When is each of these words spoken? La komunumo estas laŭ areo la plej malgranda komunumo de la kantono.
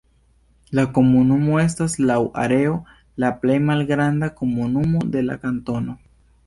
La 0.77 0.85
komunumo 0.97 1.59
estas 1.65 1.97
laŭ 2.11 2.17
areo 2.45 2.73
la 3.25 3.33
plej 3.45 3.61
malgranda 3.69 4.35
komunumo 4.43 5.07
de 5.17 5.27
la 5.31 5.43
kantono. 5.47 6.01